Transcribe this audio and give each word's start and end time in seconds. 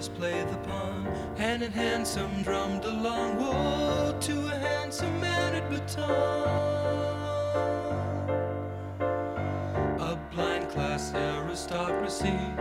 diamond 0.00 0.08
necklace 0.08 0.08
play 0.08 0.44
the 0.50 0.56
pawn. 0.68 1.04
Hand 1.36 1.62
in 1.62 1.72
hand, 1.72 2.06
some 2.06 2.42
drummed 2.42 2.84
along. 2.84 3.36
Woe 3.36 4.16
to 4.20 4.46
a 4.46 4.58
handsome 4.58 5.20
man 5.20 5.54
at 5.54 5.68
baton. 5.70 6.08
A 10.00 10.18
blind 10.32 10.70
class 10.70 11.12
aristocracy. 11.14 12.59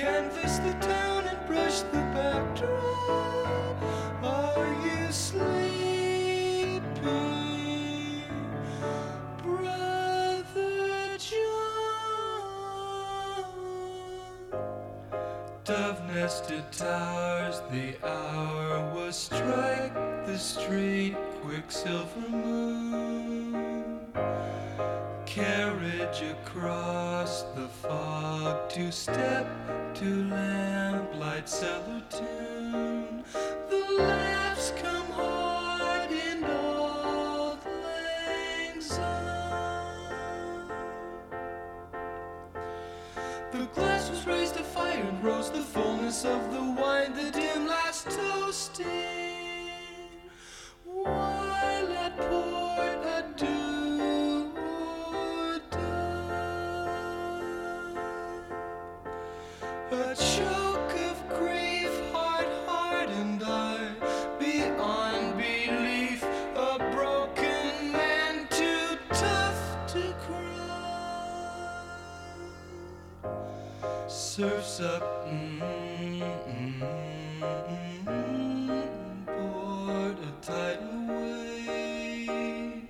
Canvas 0.00 0.56
the 0.60 0.72
town 0.80 1.26
and 1.26 1.46
brush 1.46 1.80
the 1.80 2.00
backdrop. 2.14 3.76
Are 4.24 4.74
you 4.82 5.12
sleeping, 5.12 6.80
brother 9.42 11.18
John? 11.18 11.44
Dove 15.64 16.02
nested 16.14 16.72
towers, 16.72 17.60
the 17.70 17.94
hour 18.02 18.94
was 18.94 19.14
strike 19.16 19.92
the 20.24 20.38
straight 20.38 21.14
quicksilver 21.42 22.28
moon. 22.30 24.00
Carriage 25.26 26.22
across 26.22 27.42
the 27.54 27.68
fog 27.68 28.70
to 28.70 28.90
step 28.90 29.46
to 30.00 30.24
lamplight 30.30 31.46
cellar 31.46 32.02
tune. 32.08 33.22
The 33.68 33.96
laughs 33.98 34.72
come 34.80 35.06
hard 35.08 36.10
in 36.10 36.42
old 36.42 37.58
lang. 37.84 38.80
The 43.52 43.66
glass 43.74 44.08
was 44.08 44.26
raised 44.26 44.54
to 44.54 44.64
fire 44.64 45.02
and 45.02 45.22
rose 45.22 45.50
the 45.50 45.60
fullness 45.60 46.24
of 46.24 46.50
the 46.50 46.62
wine, 46.80 47.12
the 47.12 47.30
dim 47.30 47.66
last 47.66 48.08
toasting. 48.08 49.39
Surfs 74.40 74.80
up, 74.80 75.02
board 79.26 80.16
a 80.16 80.32
tidal 80.40 81.00
wave. 81.08 82.88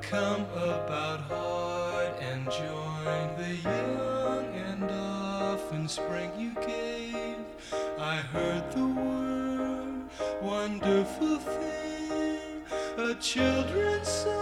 Come 0.00 0.44
about 0.56 1.20
hard 1.30 2.14
and 2.20 2.50
join 2.50 3.28
the 3.38 3.54
young 3.62 4.46
and 4.66 4.90
often 4.90 5.86
spring 5.86 6.32
you 6.36 6.54
gave. 6.66 7.38
I 8.00 8.16
heard 8.16 8.68
the 8.72 8.86
word, 8.88 10.10
wonderful 10.42 11.38
thing, 11.38 12.64
a 12.98 13.14
children's 13.14 14.08
Let 14.08 14.41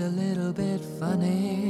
a 0.00 0.08
little 0.08 0.52
bit 0.52 0.80
funny, 0.98 1.69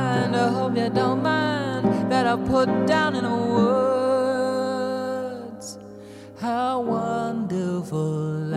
I 0.23 0.47
hope 0.49 0.77
you 0.77 0.89
don't 0.89 1.23
mind 1.23 2.11
that 2.11 2.27
I 2.27 2.35
put 2.35 2.69
down 2.87 3.15
in 3.15 3.25
words 3.55 4.51
how 6.39 6.81
wonderful 6.81 7.99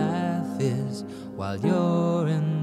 life 0.01 0.59
is 0.59 1.03
while 1.35 1.57
you're 1.57 2.27
in 2.27 2.54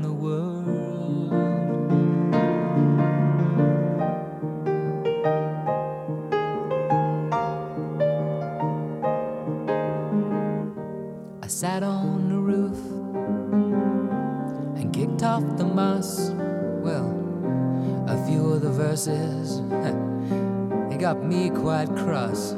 verses, 18.93 19.61
it 20.93 20.99
got 20.99 21.25
me 21.25 21.49
quite 21.49 21.89
cross. 21.97 22.53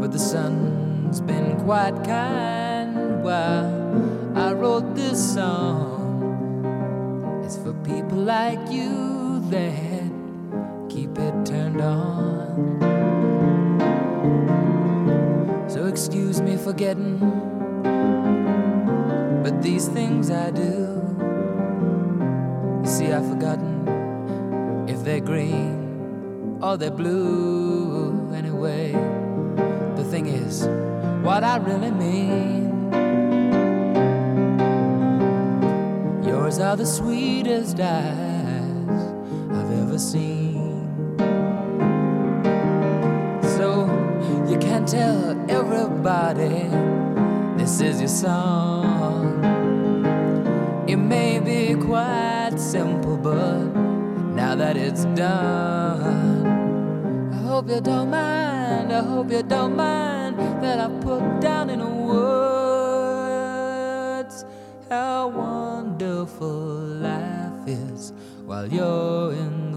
But 0.00 0.10
the 0.10 0.18
sun's 0.18 1.20
been 1.20 1.56
quite 1.60 1.94
kind 2.02 3.22
while 3.22 4.34
I 4.34 4.52
wrote 4.52 4.96
this 4.96 5.34
song. 5.34 6.02
It's 7.44 7.56
for 7.56 7.72
people 7.84 8.18
like 8.18 8.58
you 8.68 9.44
that 9.50 10.10
keep 10.88 11.16
it 11.18 11.46
turned 11.46 11.80
on. 11.80 12.80
So 15.68 15.86
excuse 15.86 16.40
me 16.40 16.56
for 16.56 16.72
getting, 16.72 17.20
but 19.44 19.62
these 19.62 19.86
things 19.86 20.32
I 20.32 20.50
do. 20.50 21.00
You 22.82 22.90
see, 22.90 23.12
I've 23.12 23.28
forgotten 23.28 23.93
they're 25.04 25.20
green 25.20 26.58
or 26.62 26.78
they're 26.78 26.90
blue 26.90 28.32
anyway. 28.34 28.92
The 29.96 30.04
thing 30.04 30.26
is, 30.26 30.66
what 31.22 31.44
I 31.44 31.58
really 31.58 31.90
mean. 31.90 32.90
Yours 36.26 36.58
are 36.58 36.76
the 36.76 36.86
sweetest 36.86 37.78
eyes 37.80 39.02
I've 39.50 39.72
ever 39.82 39.98
seen. 39.98 40.88
So 43.58 43.84
you 44.48 44.58
can 44.58 44.86
tell 44.86 45.38
everybody 45.50 46.68
this 47.58 47.82
is 47.82 48.00
your 48.00 48.08
song. 48.08 49.44
It 50.88 50.96
may 50.96 51.40
be 51.40 51.74
but 51.74 52.23
now 54.54 54.66
that 54.66 54.76
it's 54.76 55.04
done, 55.16 56.46
I 57.32 57.36
hope 57.38 57.68
you 57.68 57.80
don't 57.80 58.10
mind. 58.10 58.92
I 58.92 59.02
hope 59.02 59.32
you 59.32 59.42
don't 59.42 59.74
mind 59.74 60.38
that 60.62 60.78
I 60.78 60.88
put 61.00 61.40
down 61.40 61.70
in 61.70 61.80
words 62.06 63.34
how 64.88 65.26
wonderful 65.28 66.46
life 67.02 67.66
is 67.66 68.12
while 68.46 68.68
you're 68.72 69.32
in 69.32 69.73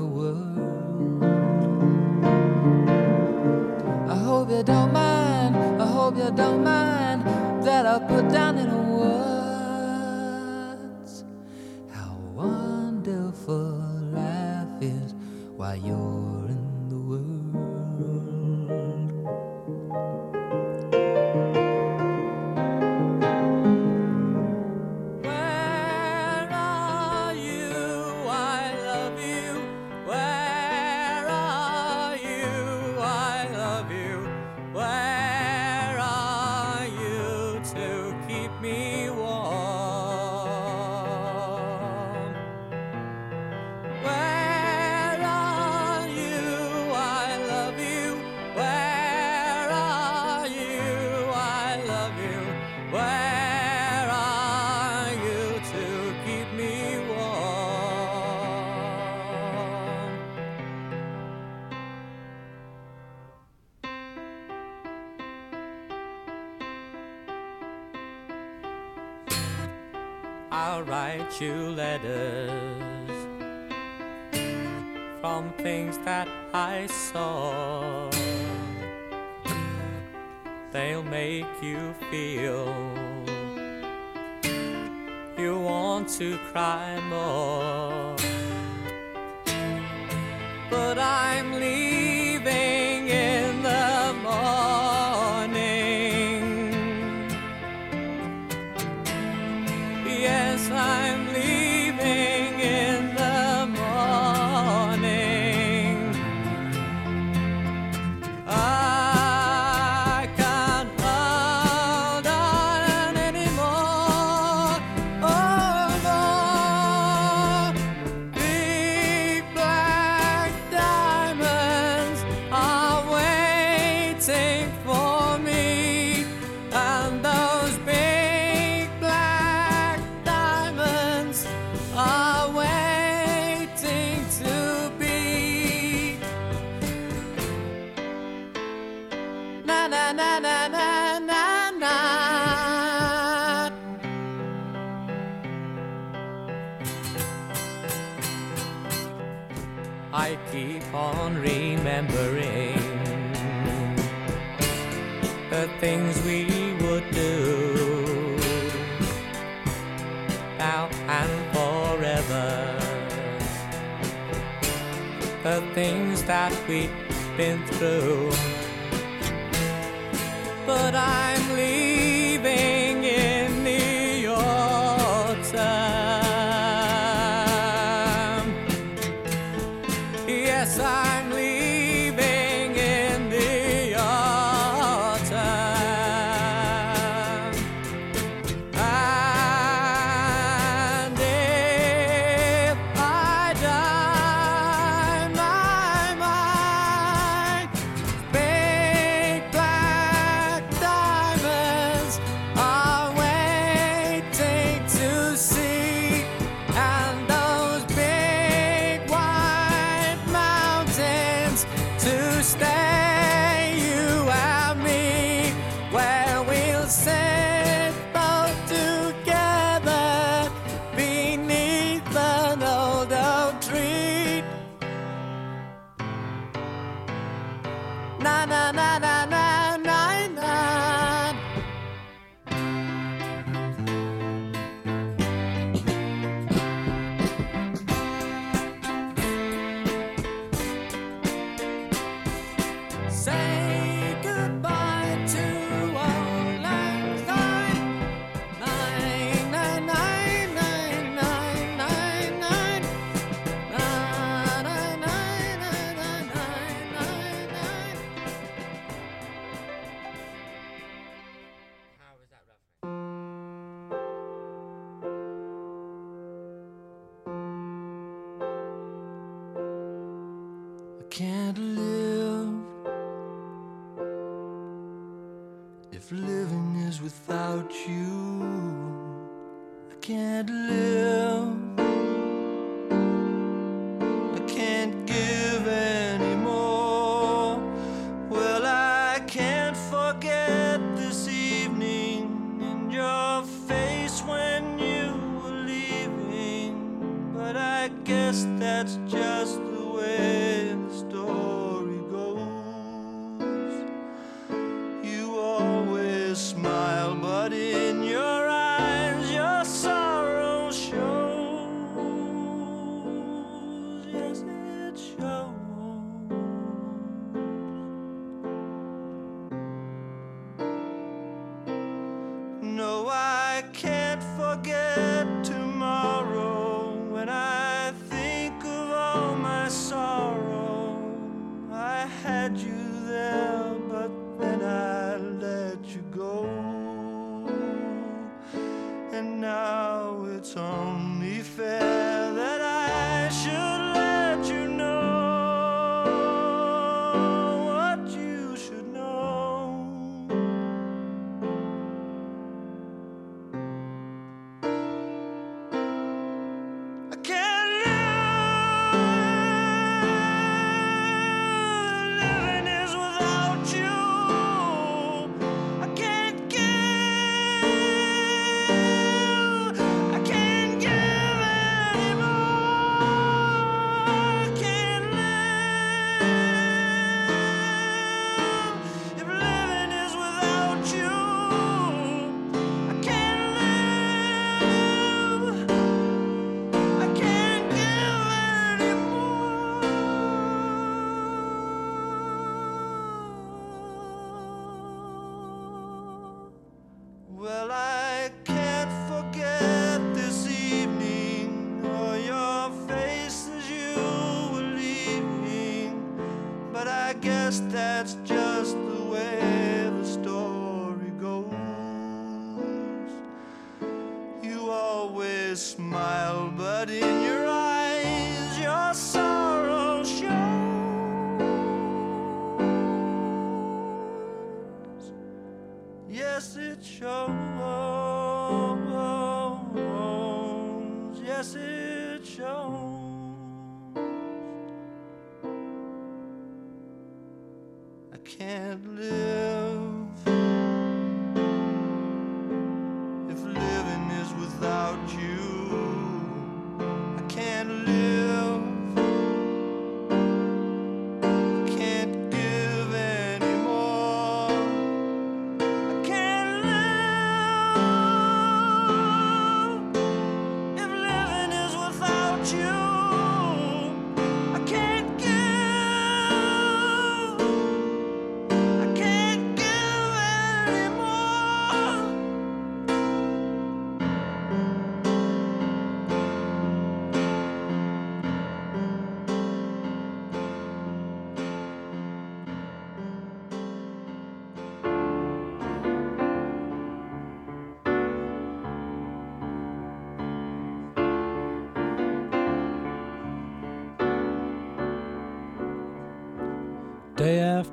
had 332.48 332.58
you 332.62 332.87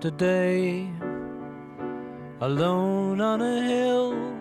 Today, 0.05 0.87
alone 2.43 3.23
on 3.23 3.41
a 3.41 3.63
hill. 3.63 4.37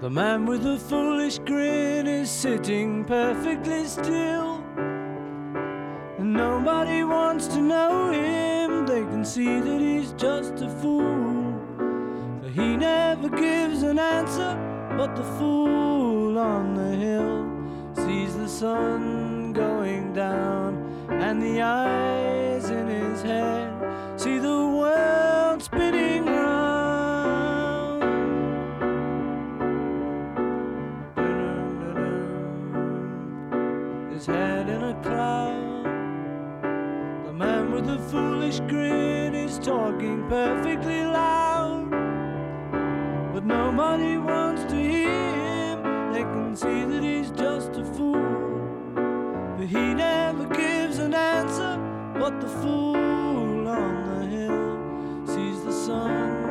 The 0.00 0.08
man 0.08 0.46
with 0.46 0.62
the 0.62 0.78
foolish 0.78 1.40
grin 1.40 2.06
is 2.06 2.30
sitting 2.30 3.04
perfectly 3.04 3.84
still. 3.84 4.62
And 6.18 6.32
nobody 6.32 7.02
wants 7.02 7.48
to 7.48 7.60
know 7.60 8.12
him, 8.12 8.86
they 8.86 9.00
can 9.00 9.24
see 9.24 9.58
that 9.58 9.80
he's 9.80 10.12
just 10.12 10.62
a 10.62 10.68
fool. 10.68 11.58
For 12.40 12.48
he 12.48 12.76
never 12.76 13.28
gives 13.30 13.82
an 13.82 13.98
answer, 13.98 14.54
but 14.96 15.16
the 15.16 15.24
fool 15.36 16.38
on 16.38 16.76
the 16.76 16.94
hill 16.94 18.06
sees 18.06 18.36
the 18.36 18.48
sun 18.48 19.52
going 19.52 20.12
down 20.12 20.76
and 21.10 21.42
the 21.42 21.60
eyes 21.60 22.23
that 46.94 47.02
he's 47.02 47.30
just 47.30 47.70
a 47.76 47.84
fool. 47.84 48.14
But 49.56 49.66
he 49.66 49.94
never 49.94 50.46
gives 50.46 50.98
an 50.98 51.12
answer, 51.14 51.76
but 52.14 52.40
the 52.40 52.48
fool 52.48 53.66
on 53.68 54.04
the 54.04 54.26
hill 54.36 55.26
sees 55.26 55.64
the 55.64 55.72
sun. 55.72 56.43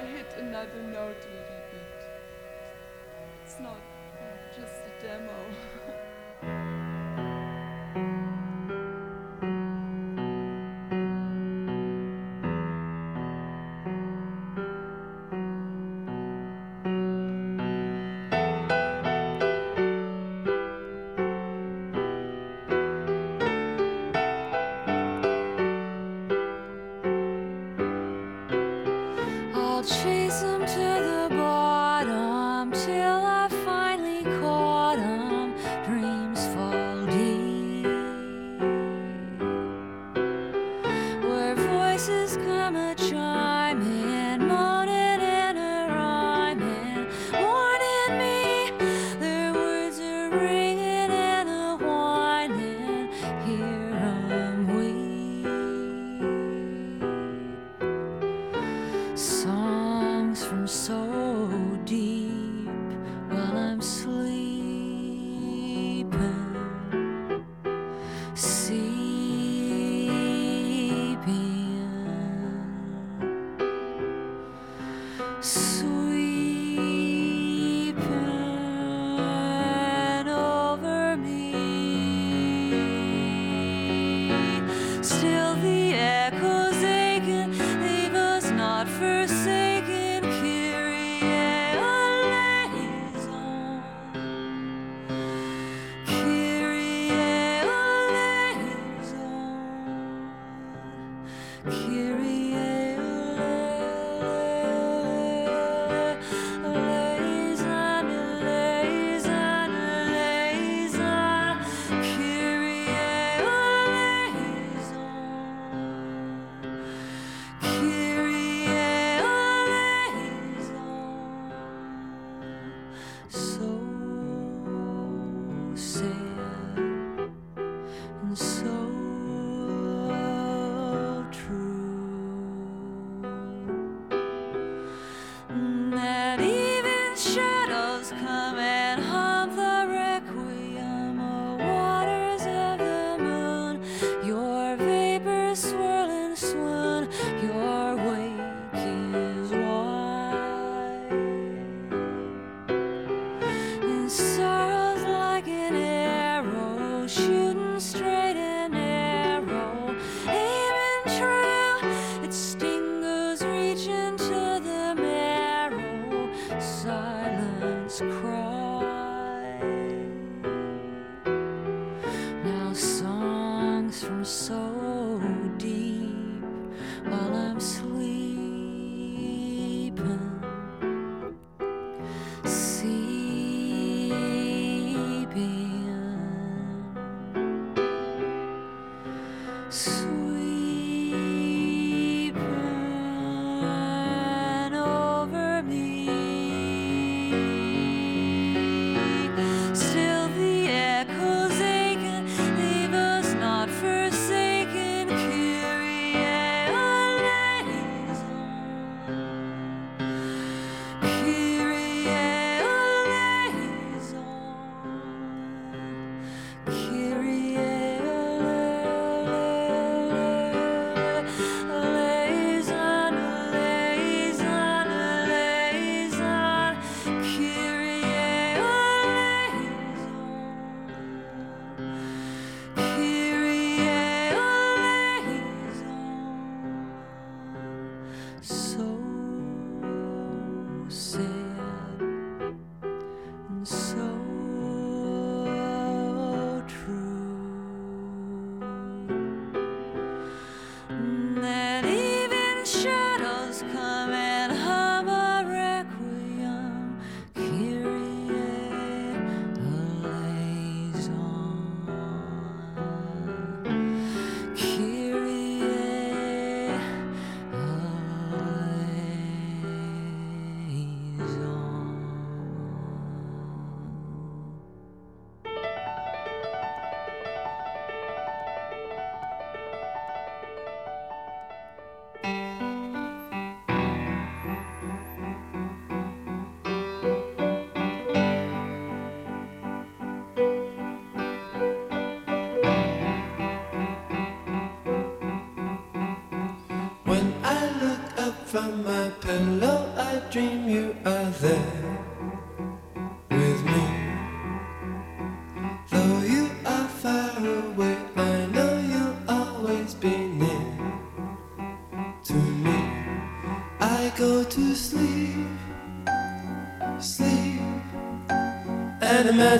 I 0.00 0.06
hit 0.06 0.32
another 0.38 0.82
note 0.82 1.26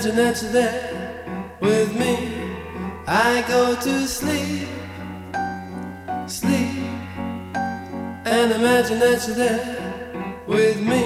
imagine 0.03 0.15
that 0.15 0.41
you're 0.41 0.51
there 0.51 1.57
with 1.61 1.95
me. 1.95 2.33
I 3.05 3.43
go 3.47 3.75
to 3.75 4.07
sleep, 4.07 4.67
sleep, 6.27 6.87
and 8.25 8.51
imagine 8.51 8.97
that 8.97 9.23
you're 9.27 9.35
there 9.35 10.41
with 10.47 10.79
me. 10.81 11.03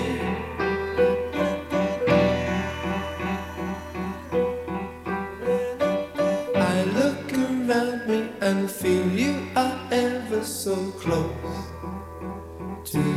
I 6.56 6.84
look 6.96 7.34
around 7.34 8.08
me 8.08 8.30
and 8.40 8.72
feel 8.72 9.10
you 9.10 9.46
are 9.58 9.78
ever 9.92 10.42
so 10.42 10.76
close 10.92 11.34
to 12.92 13.15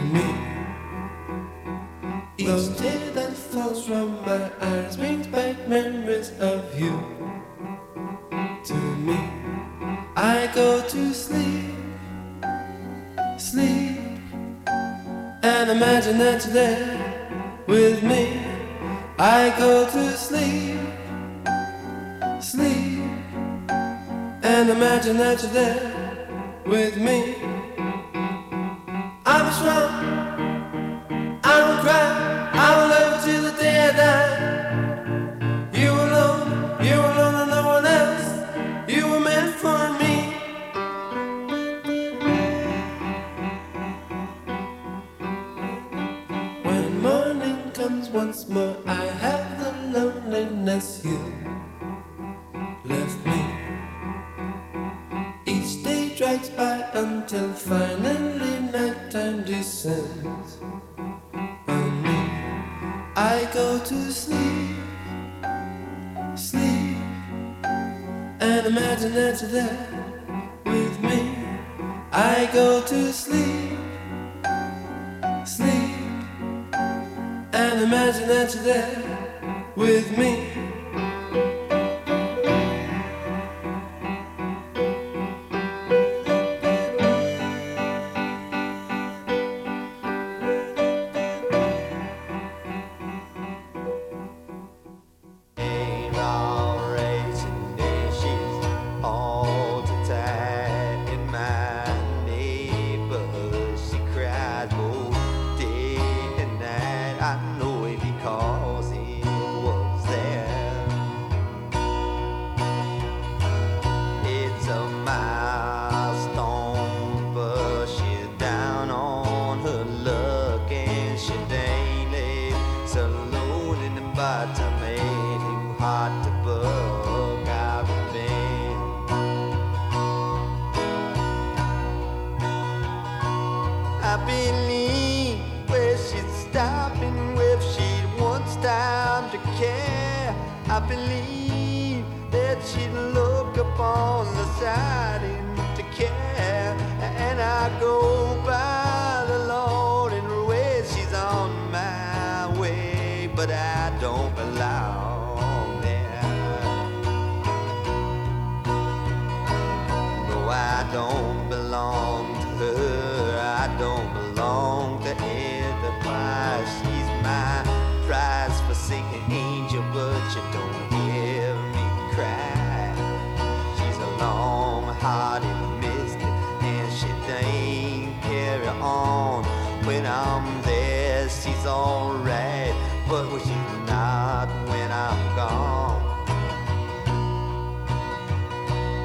alright, 181.68 182.74
but 183.08 183.30
will 183.30 183.38
she's 183.38 183.74
not 183.86 184.48
when 184.68 184.90
I'm 184.90 185.36
gone. 185.36 186.02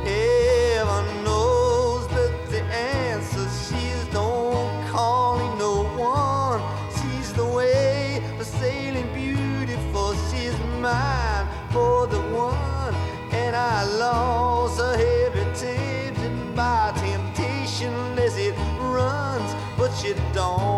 Heaven 0.06 1.24
knows 1.24 2.08
but 2.08 2.32
the 2.50 2.64
answer 2.64 3.48
she's 3.68 4.06
don't 4.14 4.88
calling 4.88 5.58
no 5.58 5.84
one. 5.98 6.62
She's 6.98 7.34
the 7.34 7.46
way 7.46 8.24
for 8.38 8.46
sailing 8.46 9.14
beautiful. 9.14 10.16
She's 10.30 10.58
mine 10.80 11.48
for 11.72 12.08
the 12.08 12.22
one, 12.32 12.96
and 13.32 13.56
I 13.56 13.84
lost 13.84 14.80
her 14.80 14.94
every 15.26 15.46
tempting 15.54 16.56
by 16.56 16.94
temptation 16.96 17.94
as 18.18 18.38
it 18.38 18.56
runs, 18.80 19.54
but 19.78 19.92
she 19.92 20.16
don't 20.34 20.73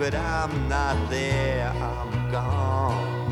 but 0.00 0.14
I'm 0.14 0.66
not 0.66 1.10
there, 1.10 1.68
I'm 1.68 2.30
gone. 2.30 3.28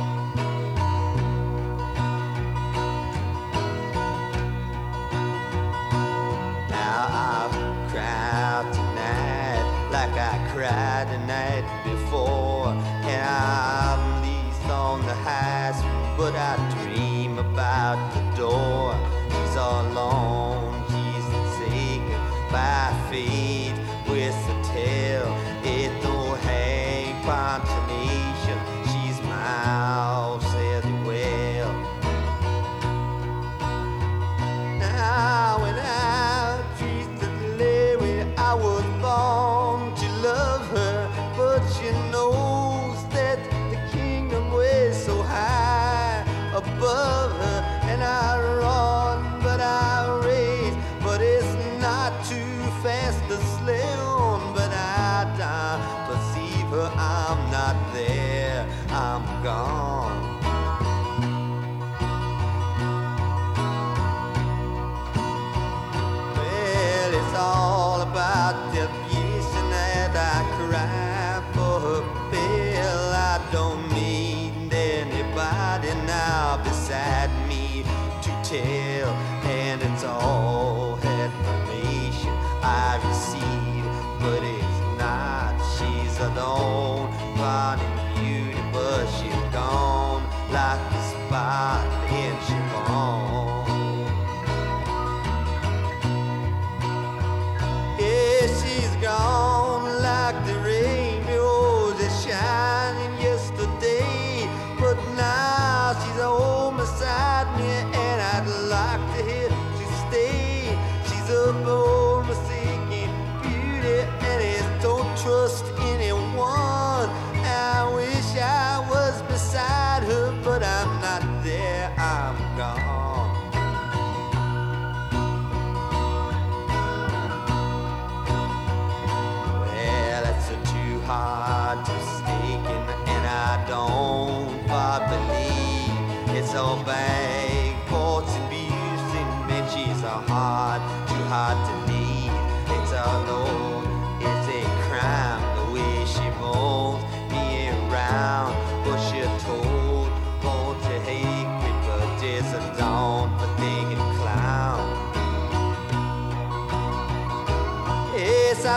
Now 6.69 7.07
I've 7.25 7.91
cried 7.91 8.71
tonight 8.75 9.89
like 9.91 10.13
I 10.13 10.47
cried 10.53 11.09
the 11.09 11.27
night 11.27 11.65
before, 11.85 12.69
and 12.69 13.23
I'm 13.27 14.21
least 14.21 14.65
on 14.69 15.07
the 15.07 15.15
highs, 15.15 15.81
but 16.19 16.35
I 16.35 16.55
dream 16.85 17.39
about. 17.39 18.18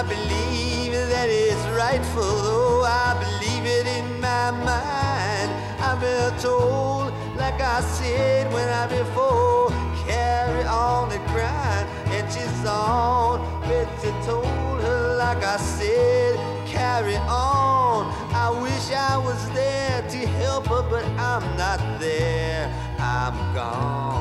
I 0.02 0.04
believe 0.04 0.94
that 0.94 1.30
it's 1.30 1.64
rightful, 1.78 2.24
though 2.24 2.82
I 2.84 3.14
believe 3.22 3.68
it 3.68 3.86
in 3.86 4.20
my 4.20 4.50
mind. 4.50 5.52
I'm 5.80 6.02
told, 6.40 7.14
like 7.38 7.62
I 7.62 7.82
said 7.82 8.52
when 8.52 8.68
I 8.68 8.88
before, 8.88 9.70
carry 10.08 10.64
on 10.64 11.10
the 11.10 11.20
grind, 11.30 11.88
and 12.16 12.26
she's 12.34 12.66
on. 12.66 13.42
Betsy 13.62 14.10
told 14.26 14.82
her, 14.82 15.18
like 15.20 15.44
I 15.44 15.58
said, 15.58 16.36
carry 16.66 17.18
on. 17.18 18.10
I 18.34 18.50
wish 18.60 18.92
I 18.92 19.20
was 19.20 19.52
there 19.52 20.02
to 20.02 20.18
help 20.42 20.66
her, 20.66 20.82
but 20.82 21.06
I'm 21.20 21.46
not 21.58 22.00
there. 22.00 22.74
I'm 22.98 23.54
gone. 23.54 24.21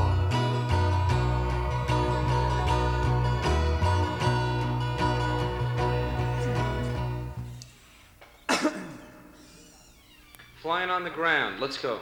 lying 10.81 10.91
on 10.91 11.05
the 11.05 11.11
ground. 11.11 11.61
Let's 11.61 11.77
go. 11.77 12.01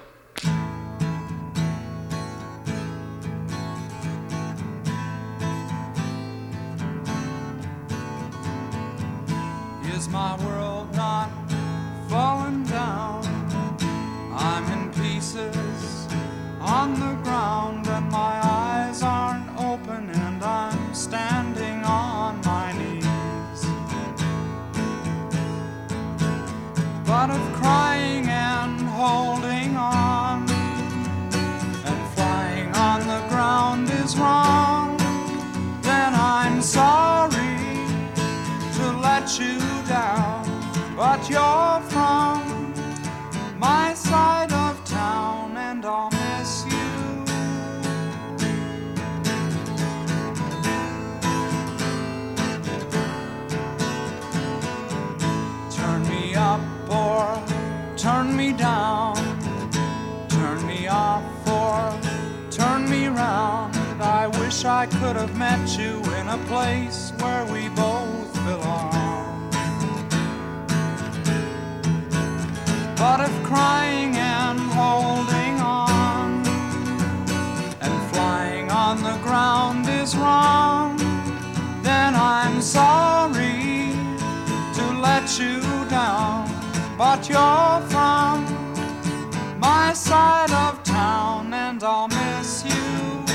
could 65.09 65.16
have 65.16 65.38
met 65.38 65.78
you 65.78 66.02
in 66.20 66.28
a 66.28 66.36
place 66.46 67.14
where 67.20 67.42
we 67.46 67.70
both 67.70 68.30
belong. 68.44 69.50
But 72.94 73.20
if 73.20 73.34
crying 73.42 74.14
and 74.16 74.59
holding 74.59 75.54
on 75.61 76.46
and 77.80 78.11
flying 78.12 78.70
on 78.70 79.02
the 79.02 79.16
ground 79.22 79.88
is 79.88 80.14
wrong, 80.14 80.98
then 81.82 82.14
I'm 82.14 82.61
sorry 82.61 83.94
to 84.76 84.84
let 85.00 85.26
you 85.40 85.59
down. 85.88 86.50
But 86.98 87.30
you're 87.30 87.80
from 87.92 88.44
my 89.59 89.94
side 89.94 90.50
of 90.50 90.82
town, 90.82 91.54
and 91.54 91.82
I'll 91.82 92.09
miss 92.09 92.62
you. 92.66 93.28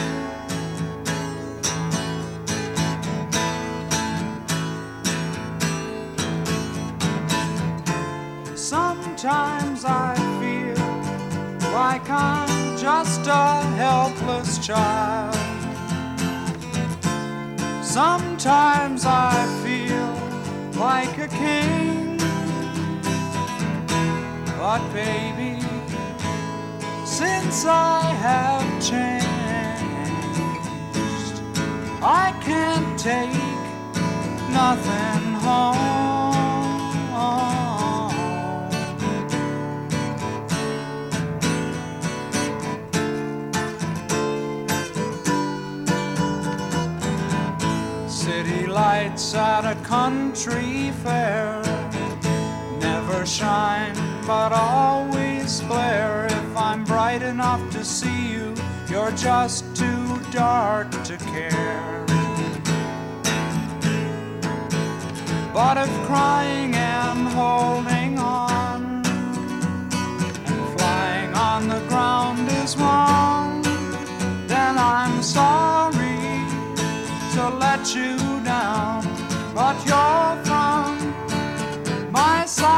Sometimes 9.23 9.85
I 9.85 10.15
feel 10.41 11.71
like 11.71 12.09
I'm 12.09 12.77
just 12.77 13.25
a 13.25 13.61
helpless 13.77 14.57
child. 14.57 15.33
Sometimes 17.81 19.05
I 19.05 19.45
feel 19.63 20.11
like 20.77 21.17
a 21.19 21.29
king. 21.29 22.17
But 24.57 24.81
baby, 24.91 25.61
since 27.05 27.65
I 27.65 28.01
have 28.27 28.67
changed, 28.83 29.25
I 32.03 32.33
can't 32.43 32.99
take 32.99 33.31
nothing 34.51 35.33
home. 35.35 36.12
City 48.23 48.67
lights 48.67 49.35
at 49.35 49.65
a 49.65 49.75
country 49.83 50.91
fair 51.03 51.61
never 52.79 53.25
shine, 53.25 53.93
but 54.25 54.53
always 54.53 55.59
flare. 55.59 56.27
If 56.27 56.55
I'm 56.55 56.85
bright 56.85 57.21
enough 57.21 57.69
to 57.71 57.83
see 57.83 58.31
you, 58.31 58.55
you're 58.89 59.11
just 59.11 59.75
too 59.75 60.21
dark 60.31 60.89
to 61.03 61.17
care. 61.17 62.05
But 65.53 65.75
if 65.85 65.91
crying 66.07 66.73
and 66.75 67.27
holding 67.27 68.19
on 68.19 69.05
and 70.47 70.79
flying 70.79 71.33
on 71.33 71.67
the 71.67 71.81
ground 71.89 72.49
is 72.63 72.77
wrong, 72.77 73.63
then 74.47 74.77
I'm 74.77 75.21
sorry 75.21 75.92
to 77.43 77.57
let 77.57 77.93
you 77.93 78.15
down. 78.43 79.03
But 79.53 79.75
you're 79.85 80.35
from 80.45 82.11
my 82.11 82.45
side 82.45 82.72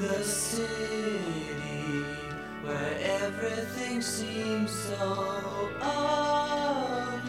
the 0.00 0.24
city 0.24 2.04
where 2.64 2.96
everything 3.02 4.00
seems 4.00 4.70
so 4.70 5.68
ugly 5.82 7.22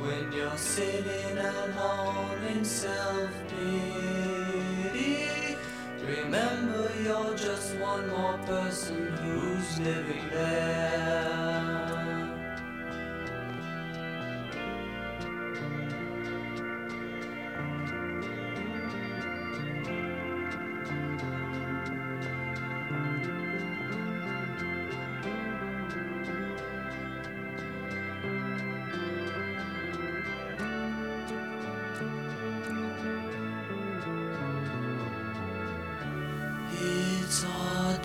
when 0.00 0.32
you're 0.32 0.56
sitting 0.56 1.38
alone 1.38 2.44
in 2.54 2.64
self 2.64 3.30
pity. 3.48 5.26
Remember, 6.06 6.88
you're 7.02 7.34
just 7.36 7.74
one 7.78 8.08
more 8.10 8.38
person 8.46 9.08
who's 9.16 9.80
living 9.80 10.28
there. 10.30 11.77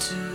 To 0.09 0.32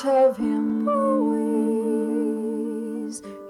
have 0.00 0.36
him 0.36 0.88
always. 0.88 1.44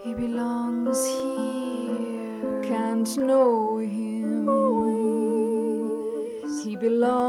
He 0.03 0.15
belongs 0.15 1.05
here. 1.07 2.63
Can't 2.63 3.17
know 3.19 3.79
him 3.79 4.49
always. 4.49 5.85
He 6.65 6.77
belongs. 6.77 7.24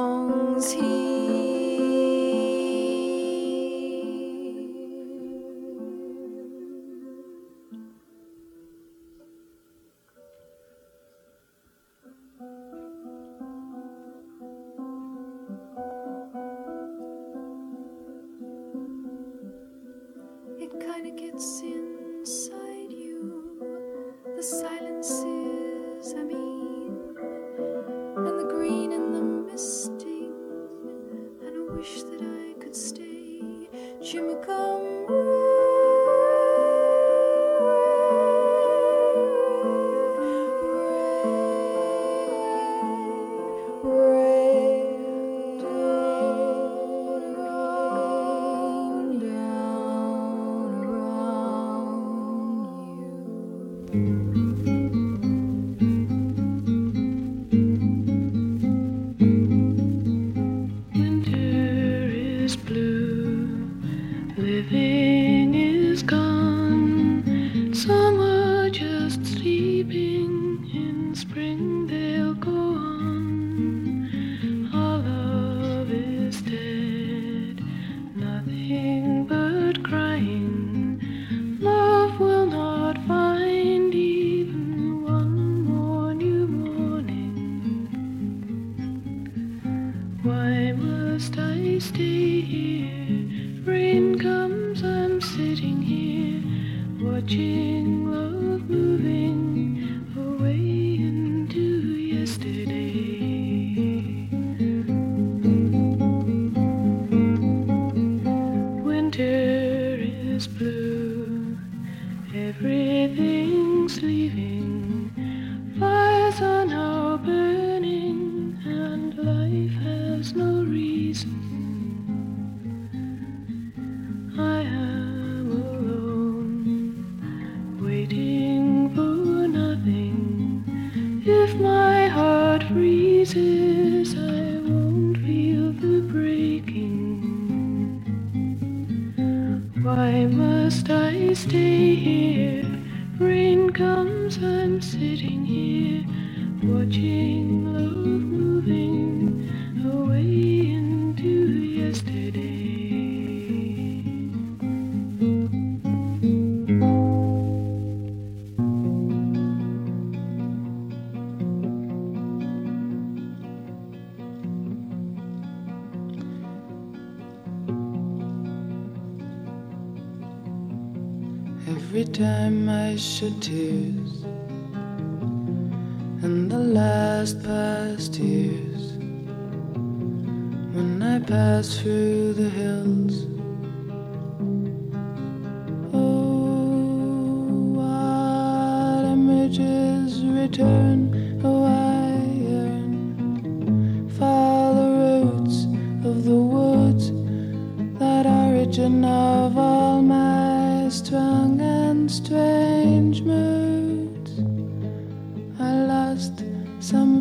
watching 97.28 98.25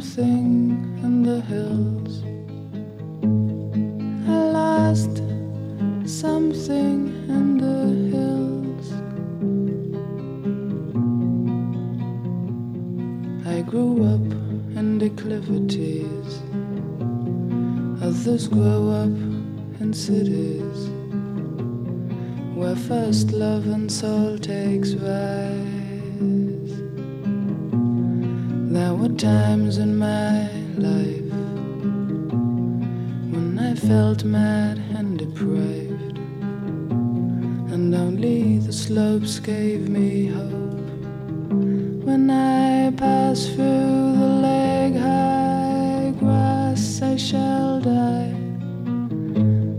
something 0.01 0.99
in 1.05 1.22
the 1.22 1.40
hills. 1.42 2.24
I 4.28 4.38
lost 4.51 5.18
something 6.05 7.14
in 7.28 7.59
the 7.59 7.80
hills. 8.11 8.86
I 13.47 13.62
grew 13.62 14.05
up 14.05 14.26
in 14.76 14.99
declivities. 14.99 16.42
Others 18.03 18.49
grow 18.49 18.88
up 18.90 19.16
in 19.80 19.92
cities 19.92 20.88
where 22.57 22.74
first 22.74 23.30
love 23.30 23.66
and 23.68 23.90
soul 23.90 24.38
takes 24.38 24.95
rise. 24.95 25.74
There 28.75 28.93
were 28.93 29.11
times 29.11 29.79
in 29.79 29.97
my 29.97 30.51
life 30.77 31.31
when 33.33 33.57
I 33.57 33.77
felt 33.77 34.25
mad 34.25 34.79
and 34.97 35.16
deprived, 35.16 36.18
and 37.72 37.95
only 37.95 38.59
the 38.59 38.72
slopes 38.72 39.39
gave 39.39 39.89
me 39.89 40.27
hope. 40.27 40.91
When 42.05 42.29
I 42.29 42.91
pass 42.97 43.47
through 43.47 44.16
the 44.22 44.33
leg 44.49 44.97
high 44.97 46.12
grass, 46.18 47.01
I 47.01 47.14
shall 47.14 47.81
die. 47.81 48.35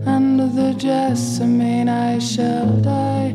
Under 0.05 0.47
the 0.47 0.73
jessamine, 0.77 1.89
I 1.89 2.19
shall 2.19 2.77
die 2.77 3.34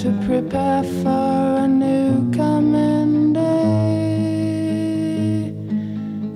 to 0.00 0.10
prepare 0.24 0.82
for 0.82 1.64
a 1.64 1.68
new 1.68 2.32
coming 2.32 3.34
day. 3.34 3.90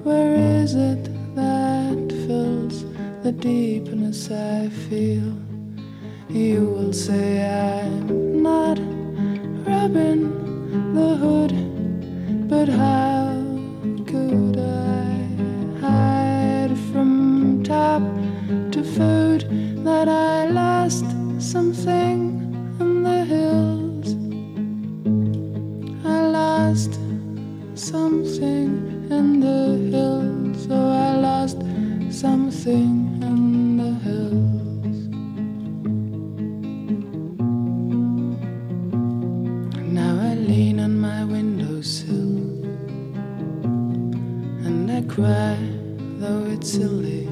Where 0.03 0.35
is 0.61 0.75
it 0.75 1.05
that 1.35 1.97
fills 2.27 2.85
the 3.23 3.33
deepness 3.33 4.31
I 4.31 4.69
feel? 4.69 5.33
You 6.29 6.67
will 6.77 6.93
say 6.93 7.41
I'm 7.41 8.43
not 8.43 8.79
Robin 9.67 10.24
Though 46.21 46.45
it's 46.47 46.73
silly. 46.73 47.27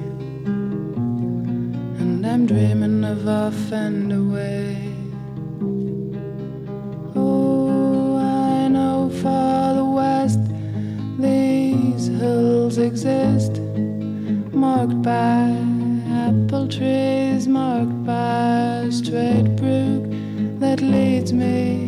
And 2.01 2.27
I'm 2.27 2.47
dreaming 2.47 3.05
of 3.05 3.27
off 3.27 3.73
and 3.73 4.13
away. 4.13 4.77
Oh, 7.17 8.17
I 8.17 8.69
know 8.69 9.11
far 9.23 9.75
the 9.75 9.85
west 9.85 10.41
these 11.19 12.07
hills 12.07 12.79
exist, 12.79 13.61
marked 14.53 15.03
by 15.03 15.55
apple 16.27 16.69
trees, 16.69 17.47
marked 17.49 18.05
by 18.05 18.87
a 18.87 18.93
straight 18.93 19.57
brook 19.57 20.05
that 20.61 20.81
leads 20.81 21.33
me 21.33 21.82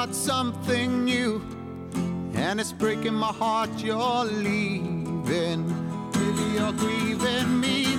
start 0.00 0.14
something 0.14 1.04
new, 1.04 1.42
and 2.32 2.58
it's 2.58 2.72
breaking 2.72 3.12
my 3.12 3.26
heart 3.26 3.68
you're 3.80 4.24
leaving. 4.24 5.60
Maybe 6.14 6.42
you're 6.54 6.72
grieving 6.72 7.60
me, 7.60 7.98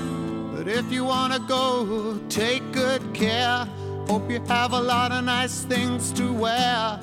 but 0.52 0.68
if 0.68 0.92
you 0.92 1.04
wanna 1.04 1.38
go, 1.48 2.20
take 2.28 2.64
good 2.72 3.04
care. 3.14 3.68
Hope 4.08 4.32
you 4.32 4.42
have 4.48 4.74
a 4.74 4.82
lot 4.82 5.12
of 5.12 5.26
nice 5.26 5.64
things 5.66 6.12
to 6.14 6.34
wear, 6.34 7.00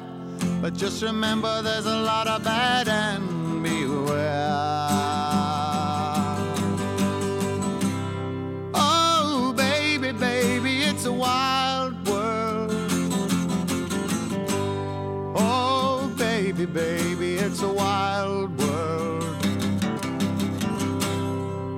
but 0.60 0.74
just 0.74 1.00
remember 1.00 1.62
there's 1.62 1.86
a 1.86 2.00
lot 2.00 2.26
of 2.26 2.42
bad 2.42 2.88
and 2.88 3.37
baby, 16.72 17.36
it's 17.36 17.62
a 17.62 17.68
wild 17.68 18.58
world. 18.58 19.24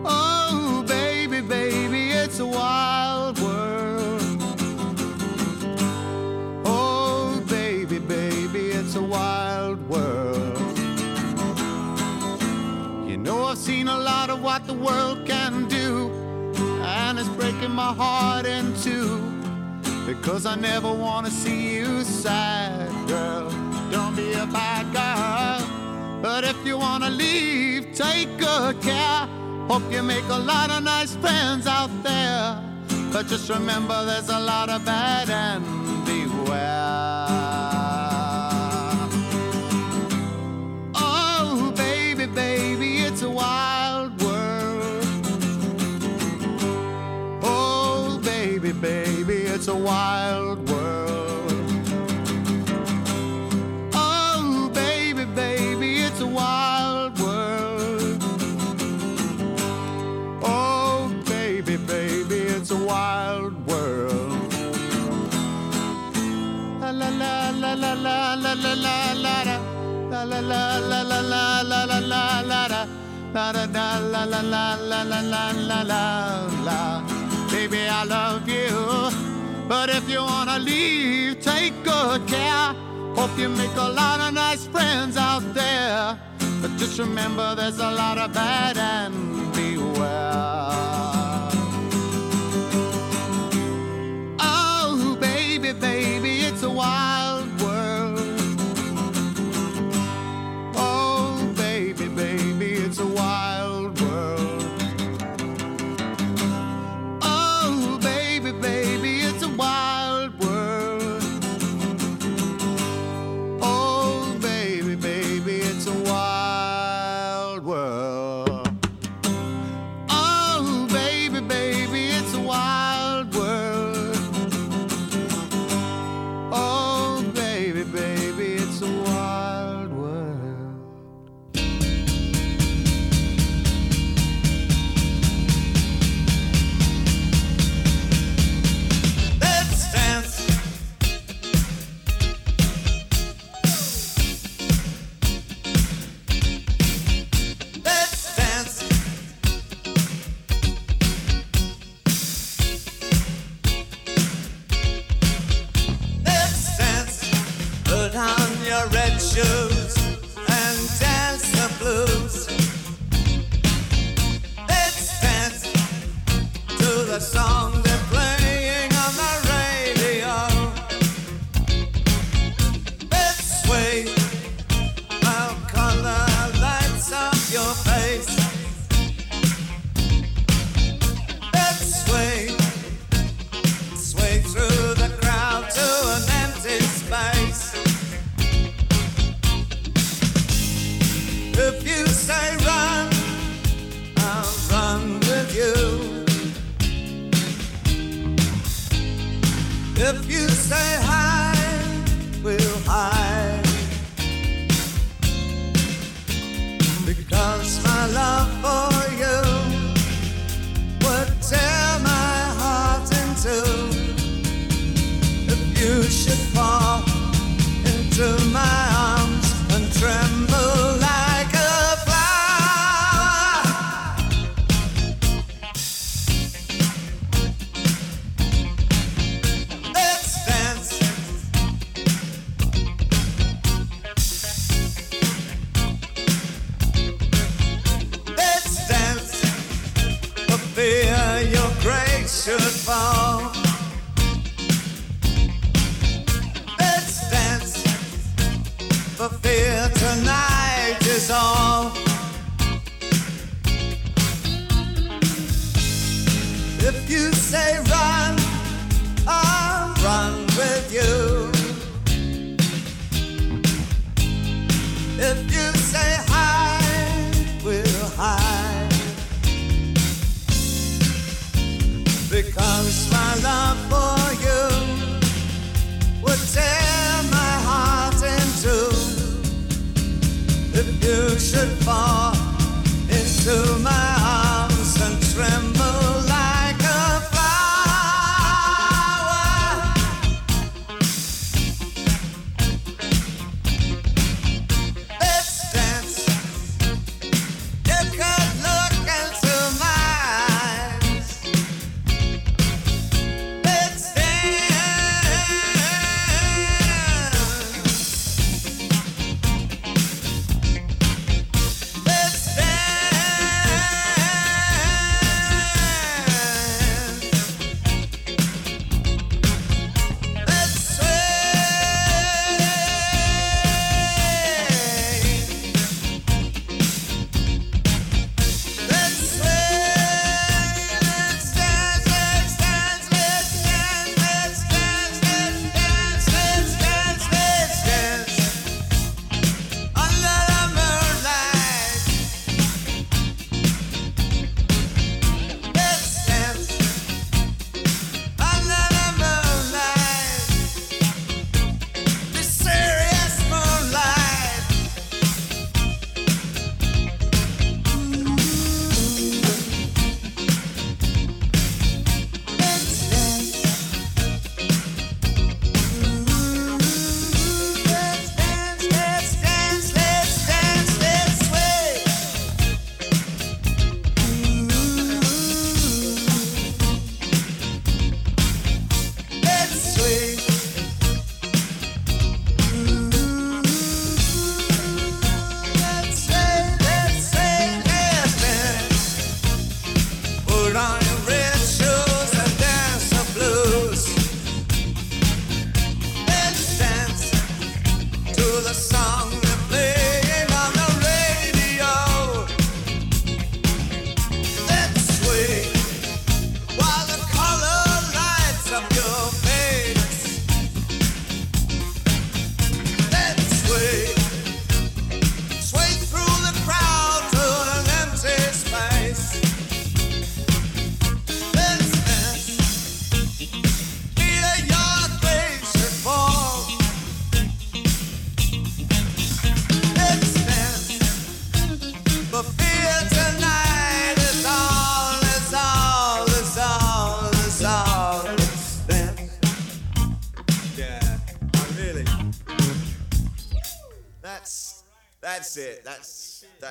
Oh, 0.04 0.84
baby, 0.86 1.40
baby, 1.40 2.10
it's 2.10 2.40
a 2.40 2.46
wild 2.46 3.38
world. 3.40 4.22
Oh, 6.64 7.42
baby, 7.48 7.98
baby, 7.98 8.70
it's 8.70 8.96
a 8.96 9.02
wild 9.02 9.88
world. 9.88 10.78
You 13.08 13.16
know, 13.16 13.44
I've 13.44 13.58
seen 13.58 13.88
a 13.88 13.98
lot 13.98 14.30
of 14.30 14.42
what 14.42 14.66
the 14.66 14.74
world 14.74 15.26
can 15.26 15.68
do 15.68 16.10
and 16.82 17.18
it's 17.18 17.28
breaking 17.28 17.70
my 17.70 17.92
heart 17.92 18.46
in 18.46 18.74
two 18.80 19.18
because 20.06 20.46
I 20.46 20.56
never 20.56 20.92
want 20.92 21.26
to 21.26 21.32
see 21.32 21.76
you 21.76 22.02
sad, 22.02 22.90
girl. 23.08 23.59
But 26.22 26.44
if 26.44 26.56
you 26.64 26.78
want 26.78 27.04
to 27.04 27.10
leave, 27.10 27.94
take 27.94 28.28
good 28.38 28.80
care. 28.80 29.28
Hope 29.68 29.82
you 29.90 30.02
make 30.02 30.24
a 30.28 30.38
lot 30.38 30.70
of 30.70 30.82
nice 30.82 31.14
friends 31.16 31.66
out 31.66 31.90
there, 32.02 32.62
but 33.12 33.26
just 33.26 33.48
remember 33.50 34.04
there's 34.04 34.28
a 34.28 34.40
lot 34.40 34.68
of 34.68 34.84
bad 34.84 35.30
and 35.30 35.79
La 73.32 73.52
da 73.52 73.64
da 73.66 73.98
la 74.00 74.24
la 74.24 74.40
la 74.40 74.74
la 74.74 75.02
la 75.04 75.20
la 75.20 75.50
la 75.52 75.82
la 75.82 76.48
la. 76.64 77.02
Baby, 77.48 77.86
I 77.88 78.02
love 78.02 78.48
you, 78.48 79.10
but 79.68 79.88
if 79.88 80.08
you 80.10 80.20
wanna 80.20 80.58
leave, 80.58 81.40
take 81.40 81.72
good 81.84 82.26
care. 82.26 82.74
Hope 83.14 83.38
you 83.38 83.48
make 83.48 83.76
a 83.76 83.88
lot 83.88 84.18
of 84.18 84.34
nice 84.34 84.66
friends 84.66 85.16
out 85.16 85.44
there, 85.54 86.18
but 86.60 86.76
just 86.76 86.98
remember 86.98 87.54
there's 87.54 87.78
a 87.78 87.90
lot 87.92 88.18
of 88.18 88.32
bad 88.32 88.76
and 88.76 89.14
beware. 89.54 90.89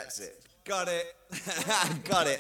That's 0.10 0.22
it. 0.22 0.41
Got 0.66 0.88
it. 0.88 1.14
Got 2.03 2.26
it. 2.26 2.39